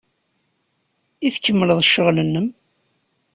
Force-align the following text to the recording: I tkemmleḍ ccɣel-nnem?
I 1.27 1.29
tkemmleḍ 1.35 1.79
ccɣel-nnem? 1.87 2.47